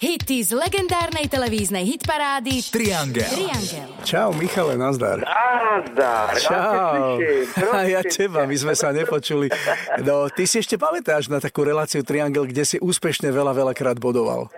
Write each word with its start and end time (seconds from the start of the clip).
Hity 0.00 0.40
z 0.40 0.56
legendárnej 0.56 1.28
televíznej 1.28 1.84
hitparády 1.84 2.64
Triangel. 2.72 3.20
Triangel. 3.20 3.88
Čau, 4.00 4.32
Michale, 4.32 4.80
nazdar. 4.80 5.20
Nazdar, 5.20 6.40
Čau. 6.40 7.20
A 7.68 7.84
ja 7.84 8.00
teba, 8.00 8.48
my 8.48 8.56
sme 8.56 8.72
sa 8.72 8.96
nepočuli. 8.96 9.52
No, 10.00 10.32
ty 10.32 10.48
si 10.48 10.56
ešte 10.56 10.80
pamätáš 10.80 11.28
na 11.28 11.36
takú 11.36 11.68
reláciu 11.68 12.00
Triangel, 12.00 12.48
kde 12.48 12.64
si 12.64 12.76
úspešne 12.80 13.28
veľa, 13.28 13.52
veľakrát 13.52 14.00
bodoval. 14.00 14.48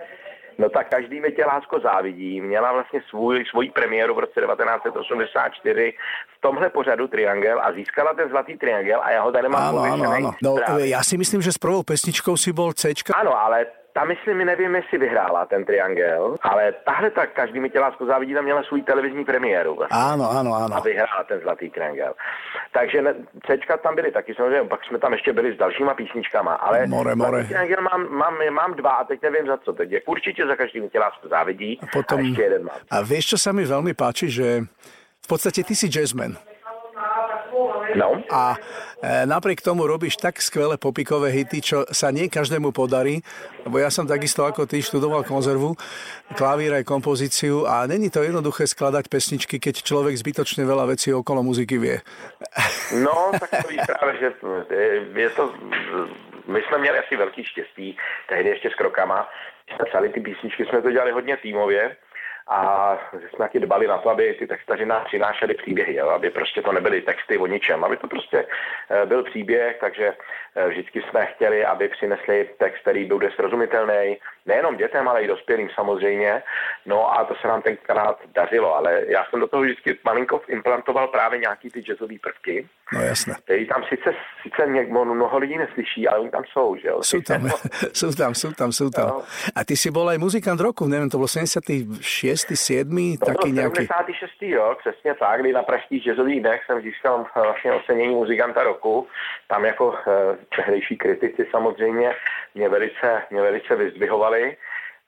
No 0.55 0.71
tak 0.71 0.87
každý 0.87 1.19
mi 1.19 1.35
tě 1.35 1.43
lásko 1.43 1.79
závidí. 1.83 2.41
Měla 2.41 2.71
vlastně 2.71 3.01
svůj, 3.09 3.45
svoji 3.51 3.69
premiéru 3.75 4.15
v 4.15 4.19
roce 4.19 4.39
1984 4.39 5.93
v 6.37 6.41
tomhle 6.41 6.69
pořadu 6.69 7.07
Triangel 7.07 7.59
a 7.59 7.71
získala 7.75 8.13
ten 8.13 8.29
zlatý 8.29 8.57
Triangel 8.57 9.01
a 9.03 9.11
já 9.11 9.21
ho 9.21 9.31
tady 9.31 9.49
mám 9.49 9.63
áno, 9.63 9.77
pověšenej 9.77 10.23
áno. 10.23 10.31
No, 10.39 10.51
ja 10.79 11.03
si 11.03 11.19
myslím, 11.19 11.43
že 11.43 11.51
s 11.51 11.59
prvou 11.59 11.83
pesničkou 11.83 12.39
si 12.39 12.55
bol 12.55 12.71
C. 12.71 12.95
Ano, 13.11 13.35
ale 13.35 13.82
tam 13.93 14.07
myslím, 14.07 14.37
nevím, 14.37 14.75
jestli 14.75 14.97
vyhrála 14.97 15.45
ten 15.45 15.65
Triangel, 15.65 16.35
ale 16.41 16.73
tahle 16.85 17.11
tak 17.11 17.33
každý 17.33 17.59
mi 17.59 17.69
tě 17.69 17.79
lásko 17.79 18.05
závidí, 18.05 18.33
tam 18.33 18.43
měla 18.43 18.63
svůj 18.63 18.81
televizní 18.81 19.25
premiéru. 19.25 19.75
Vlastně. 19.75 19.97
Áno, 19.97 20.25
áno, 20.31 20.51
áno. 20.55 20.75
a 20.75 20.79
vyhrála 20.79 21.23
ten 21.27 21.39
zlatý 21.39 21.69
triangel. 21.69 22.13
Takže 22.73 23.01
ne, 23.01 23.13
Cčka 23.45 23.77
tam 23.77 23.95
byly 23.95 24.11
taky 24.11 24.33
samozřejmě, 24.33 24.69
pak 24.69 24.85
jsme 24.85 24.99
tam 24.99 25.13
ještě 25.13 25.33
byli 25.33 25.53
s 25.55 25.57
dalšíma 25.57 25.93
písničkama, 25.93 26.53
ale 26.53 26.87
More, 26.87 27.15
more. 27.15 27.29
zlatý 27.29 27.47
triangel 27.47 27.81
mám, 27.81 28.01
mám, 28.09 28.35
mám 28.51 28.73
dva 28.73 28.91
a 28.91 29.03
teď 29.03 29.21
nevím 29.21 29.47
za 29.47 29.57
co. 29.57 29.73
Teď 29.73 29.91
je 29.91 30.01
určitě 30.01 30.45
za 30.47 30.55
každým 30.55 30.89
tě 30.89 30.99
lásko 30.99 31.27
závidí 31.27 31.79
A 31.81 31.85
potom... 31.93 32.19
a 32.19 32.21
ještě 32.21 32.41
jeden 32.41 32.63
mám. 32.63 32.77
A 32.91 33.01
vieš, 33.01 33.25
čo 33.33 33.37
sa 33.37 33.53
mi 33.53 33.65
veľmi 33.65 33.93
páči, 33.93 34.29
že 34.29 34.65
v 35.21 35.27
podstate 35.29 35.63
ty 35.63 35.73
si 35.77 35.87
jazzman. 35.89 36.37
No, 37.93 38.23
A 38.31 38.57
e, 39.01 39.25
napriek 39.25 39.61
tomu 39.61 39.85
robíš 39.87 40.17
tak 40.17 40.41
skvelé 40.41 40.77
popikové 40.77 41.29
hity, 41.29 41.61
čo 41.61 41.77
sa 41.93 42.09
nie 42.09 42.25
každému 42.25 42.73
podarí, 42.73 43.21
lebo 43.65 43.77
ja 43.77 43.93
som 43.93 44.09
takisto 44.09 44.41
ako 44.43 44.65
ty 44.65 44.81
študoval 44.81 45.21
konzervu, 45.23 45.77
klavír 46.33 46.73
aj 46.73 46.83
kompozíciu 46.89 47.69
a 47.69 47.85
není 47.85 48.09
to 48.09 48.25
jednoduché 48.25 48.65
skladať 48.65 49.05
pesničky, 49.09 49.61
keď 49.61 49.85
človek 49.85 50.17
zbytočne 50.17 50.65
veľa 50.65 50.89
vecí 50.89 51.13
okolo 51.13 51.45
muziky 51.45 51.77
vie. 51.77 52.01
no, 53.05 53.31
tak 53.39 53.49
to 53.61 53.67
víš 53.69 53.81
právě, 53.85 54.13
že 54.19 54.27
je- 54.75 55.01
je 55.21 55.29
to, 55.29 55.53
my 56.47 56.59
jsme 56.61 56.77
měli 56.77 56.97
asi 56.99 57.15
velký 57.17 57.43
štěstí, 57.43 57.97
tehdy 58.29 58.49
ještě 58.49 58.69
s 58.69 58.75
krokama. 58.75 59.29
Když 59.65 59.75
jsme 59.77 59.85
psali 59.85 60.09
ty 60.09 60.19
písničky, 60.19 60.65
jsme 60.65 60.81
to 60.81 60.91
dělali 60.91 61.11
hodně 61.11 61.37
týmově 61.37 61.95
a 62.47 62.97
že 63.21 63.29
jsme 63.29 63.37
taky 63.37 63.59
dbali 63.59 63.87
na 63.87 63.97
to, 63.97 64.09
aby 64.09 64.33
ty 64.33 64.47
textaři 64.47 64.85
nám 64.85 65.05
přinášeli 65.05 65.53
příběhy, 65.53 65.95
jo, 65.95 66.09
aby 66.09 66.29
prostě 66.29 66.61
to 66.61 66.71
nebyly 66.71 67.01
texty 67.01 67.37
o 67.37 67.47
ničem, 67.47 67.83
aby 67.83 67.97
to 67.97 68.07
prostě 68.07 68.45
eh, 68.89 69.05
byl 69.05 69.23
příběh, 69.23 69.77
takže 69.79 70.13
eh, 70.55 70.67
vždycky 70.67 71.01
jsme 71.01 71.25
chtěli, 71.25 71.65
aby 71.65 71.87
přinesli 71.87 72.49
text, 72.57 72.81
který 72.81 73.05
bude 73.05 73.31
srozumitelný, 73.31 74.17
nejenom 74.45 74.77
dětem, 74.77 75.07
ale 75.07 75.21
i 75.23 75.27
dospělým 75.27 75.69
samozřejmě. 75.75 76.43
No 76.85 77.19
a 77.19 77.23
to 77.25 77.35
se 77.41 77.47
nám 77.47 77.61
tenkrát 77.61 78.19
dařilo, 78.35 78.75
ale 78.75 79.01
já 79.07 79.25
jsem 79.25 79.39
do 79.39 79.47
toho 79.47 79.63
vždycky 79.63 79.97
malinko 80.03 80.41
implantoval 80.47 81.07
právě 81.07 81.39
nějaký 81.39 81.69
ty 81.69 81.79
jazzové 81.81 82.15
prvky, 82.21 82.67
No 82.93 83.01
jasné. 83.01 83.33
který 83.43 83.67
tam 83.67 83.83
sice, 83.89 84.09
sice 84.43 84.61
něk- 84.65 84.89
mnoho 85.13 85.37
lidí 85.37 85.57
neslyší, 85.57 86.07
ale 86.07 86.19
oni 86.19 86.29
tam 86.29 86.43
jsou, 86.53 86.75
že 86.75 86.87
jo. 86.87 86.99
Sú 87.01 87.21
tam, 87.23 87.49
sú 87.93 88.09
tam, 88.19 88.31
sú 88.33 88.53
tam, 88.53 88.69
sú 88.71 88.89
tam. 88.91 89.07
No. 89.07 89.23
A 89.55 89.63
ty 89.65 89.75
si 89.75 89.89
bol 89.91 90.09
aj 90.09 90.17
muzikant 90.21 90.59
roku, 90.61 90.85
neviem, 90.87 91.09
to 91.09 91.17
bol 91.17 91.27
76. 91.27 91.99
7. 92.53 93.17
taký 93.17 93.49
To 93.49 93.55
byl 93.55 93.55
nejaký... 93.55 93.87
76. 93.87 94.55
rok, 94.55 94.79
přesně 94.79 95.13
tak, 95.13 95.39
kdy 95.41 95.53
na 95.53 95.63
pražských 95.63 96.03
jazzových 96.03 96.41
dnech 96.41 96.61
jsem 96.65 96.81
získal 96.81 97.25
eh, 97.35 97.41
vlastně 97.41 97.73
ocenění 97.73 98.15
muzikanta 98.15 98.63
roku. 98.63 99.07
Tam 99.47 99.65
jako 99.65 99.95
eh, 100.07 100.37
tehdejší 100.55 100.97
kritici 100.97 101.47
samozřejmě 101.51 102.15
mě 102.55 102.69
velice, 102.69 103.21
mě 103.31 103.41
velice 103.41 103.75
vyzdvihovali. 103.75 104.57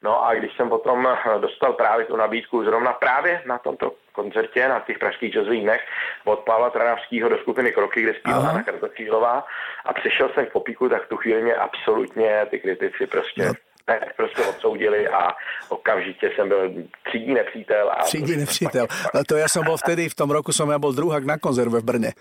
No 0.03 0.25
a 0.25 0.33
když 0.35 0.51
jsem 0.55 0.69
potom 0.69 1.07
eh, 1.07 1.39
dostal 1.39 1.73
právě 1.73 2.05
tu 2.05 2.15
nabídku 2.15 2.63
zrovna 2.63 2.93
právě 2.93 3.41
na 3.45 3.57
tomto 3.57 3.91
koncertě, 4.11 4.67
na 4.67 4.79
těch 4.79 4.99
pražských 4.99 5.33
jazzových 5.33 5.63
dnech 5.63 5.81
od 6.25 6.39
Pavla 6.39 6.69
Tranavského 6.69 7.29
do 7.29 7.37
skupiny 7.37 7.71
Kroky, 7.71 8.01
kde 8.01 8.13
zpívala. 8.13 8.49
Anna 8.49 8.63
Kratochvílová 8.63 9.45
a 9.85 9.93
přišel 9.93 10.29
jsem 10.33 10.45
k 10.45 10.51
popíku, 10.51 10.89
tak 10.89 11.05
v 11.05 11.09
tu 11.09 11.17
chvíli 11.17 11.41
mě 11.43 11.55
absolutně 11.55 12.45
ty 12.49 12.59
kritici 12.59 13.07
prostě 13.07 13.43
No. 13.43 13.53
ne, 13.87 13.99
prostě 14.17 14.41
odsoudili 14.41 15.07
a 15.07 15.31
okamžitě 15.69 16.31
jsem 16.35 16.49
byl 16.49 16.73
třídní 17.03 17.33
nepřítel. 17.33 17.91
A 17.91 18.03
Třídí 18.03 18.37
nepřítel. 18.37 18.87
To 19.27 19.37
ja 19.37 19.47
som 19.47 19.61
bol 19.65 19.77
vtedy, 19.77 20.09
v 20.09 20.17
tom 20.17 20.31
roku 20.33 20.49
som 20.49 20.69
ja 20.73 20.81
bol 20.81 20.93
druhák 20.93 21.21
na 21.21 21.37
konzerve 21.37 21.79
v 21.79 21.85
Brne. 21.85 22.11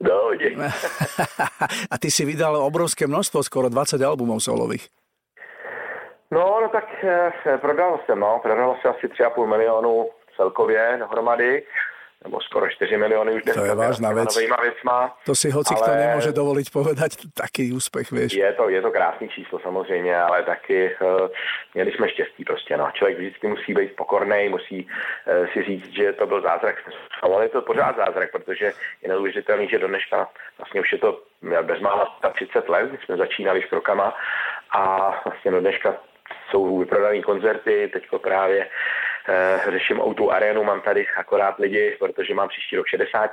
No, 0.00 0.30
dě- 0.30 0.54
A 1.90 1.98
ty 1.98 2.10
si 2.10 2.24
vydal 2.24 2.56
obrovské 2.56 3.06
množstvo, 3.06 3.42
skoro 3.42 3.68
20 3.68 4.02
albumov 4.02 4.42
solových. 4.42 4.88
no, 6.30 6.60
no 6.60 6.68
tak 6.68 6.84
eh, 7.04 7.58
prodal 7.58 8.00
jsem, 8.06 8.20
no, 8.20 8.38
prodalo 8.42 8.76
se 8.82 8.88
asi 8.88 9.06
3,5 9.06 9.46
milionu 9.46 10.10
celkově 10.36 10.96
dohromady, 10.98 11.62
nebo 12.24 12.40
skoro 12.40 12.68
4 12.68 12.96
miliony 12.96 13.32
už 13.32 13.42
dneska. 13.42 13.64
je 13.64 13.74
vážna 13.74 14.08
teda 14.08 14.20
s 14.20 14.24
vec. 14.24 14.34
novejma 14.34 14.56
věcma. 14.62 15.16
To 15.26 15.34
si 15.34 15.50
hoci 15.50 15.74
kto 15.74 15.90
Ale- 15.90 15.96
nemôže 15.96 16.32
dovoliť 16.34 16.66
povedať 16.74 17.10
taký 17.30 17.70
úspech, 17.72 18.10
vieš. 18.10 18.32
Je 18.34 18.52
to, 18.52 18.68
je 18.68 18.80
to 18.82 18.90
krásný 18.90 19.28
číslo 19.28 19.60
samozřejmě, 19.62 20.16
ale 20.16 20.42
taky 20.42 20.90
uh, 20.98 21.28
měli 21.74 21.92
jsme 21.92 22.08
štěstí 22.08 22.44
prostě. 22.44 22.76
No. 22.76 22.90
Člověk 22.94 23.18
vždycky 23.18 23.46
musí 23.46 23.74
být 23.74 23.96
pokorný, 23.96 24.48
musí 24.48 24.86
uh, 24.86 25.46
si 25.52 25.62
říct, 25.62 25.92
že 25.94 26.12
to 26.12 26.26
byl 26.26 26.42
zázrak. 26.42 26.76
Ale 27.22 27.44
je 27.44 27.48
to 27.48 27.62
pořád 27.62 27.96
zázrak, 27.96 28.30
protože 28.32 28.72
je 29.02 29.08
neuvěřitelný, 29.08 29.68
že 29.68 29.78
do 29.78 29.88
dneška 29.88 30.28
vlastně 30.58 30.80
už 30.80 30.92
je 30.92 30.98
to 30.98 31.20
bezmála 31.62 32.18
30 32.34 32.68
let, 32.68 32.88
kdy 32.88 32.98
jsme 33.04 33.16
začínali 33.16 33.62
s 33.62 33.70
krokama 33.70 34.14
a 34.70 35.10
vlastně 35.24 35.50
do 35.50 35.60
dneška 35.60 35.94
jsou 36.50 36.78
vyprodané 36.78 37.22
koncerty, 37.22 37.90
teďko 37.92 38.18
právě 38.18 38.68
řeším 39.70 40.00
o 40.00 40.30
arénu, 40.30 40.64
mám 40.64 40.80
tady 40.80 41.06
akorát 41.16 41.58
lidi, 41.58 41.96
protože 41.98 42.34
mám 42.34 42.48
příští 42.48 42.76
rok 42.76 42.86
60, 42.86 43.30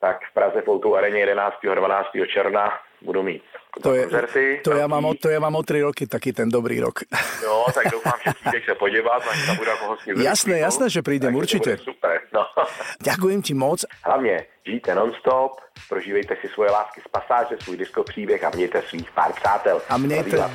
tak 0.00 0.20
v 0.30 0.34
Praze 0.34 0.62
v 0.62 0.68
o 0.68 0.94
aréně 0.94 1.18
11. 1.20 1.56
a 1.72 1.74
12. 1.74 2.08
června 2.26 2.72
budu 3.02 3.22
mít 3.22 3.42
To, 3.82 3.94
je, 3.94 4.02
koncerty. 4.02 4.60
to, 4.64 4.70
ja 4.74 4.88
mám, 4.88 5.04
o- 5.04 5.14
to 5.14 5.28
ja 5.30 5.38
mám 5.40 5.54
o 5.56 5.62
3 5.62 5.80
roky 5.82 6.06
taký 6.06 6.32
ten 6.32 6.48
dobrý 6.48 6.80
rok. 6.80 7.00
No, 7.46 7.64
tak 7.74 7.86
doufám, 7.92 8.12
že 8.26 8.30
přijdeš 8.40 8.64
se 8.64 8.74
podívat, 8.74 9.22
až 9.30 9.46
tam 9.46 9.56
budu 9.56 9.70
jako 9.70 9.84
hostní. 9.86 10.24
Jasné, 10.24 10.58
jasné, 10.58 10.90
že 10.90 11.02
určite. 11.34 11.70
bude 11.76 11.84
Super, 11.84 12.20
no. 12.32 12.46
Ďakujem 13.02 13.42
ti 13.42 13.54
moc. 13.54 13.84
Hlavně 14.04 14.46
žijte 14.66 14.94
non-stop, 14.94 15.52
prožívejte 15.88 16.36
si 16.40 16.48
svoje 16.48 16.70
lásky 16.70 17.00
z 17.00 17.08
pasáže, 17.08 17.56
svůj 17.60 17.76
disco 17.76 18.04
příběh 18.04 18.44
a 18.44 18.50
mějte 18.54 18.82
svých 18.82 19.10
pár 19.10 19.32
přátel. 19.32 19.82
A 19.88 19.96
mějte-. 19.98 20.50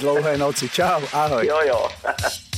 Dlouhé 0.00 0.36
noci. 0.38 0.68
Čau, 0.68 1.00
ahoj. 1.12 1.46
Jo, 1.46 1.58
jo. 1.64 1.88